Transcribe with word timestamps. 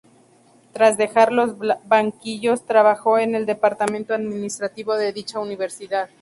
Tras 0.73 0.97
dejar 0.97 1.31
los 1.31 1.57
banquillos, 1.85 2.65
trabajó 2.65 3.19
en 3.19 3.35
el 3.35 3.45
departamento 3.45 4.15
administrativo 4.15 4.95
de 4.95 5.13
dicha 5.13 5.37
universidad. 5.39 6.09